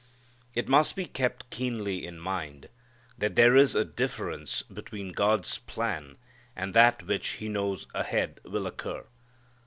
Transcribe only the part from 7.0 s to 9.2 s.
which He knows ahead will occur.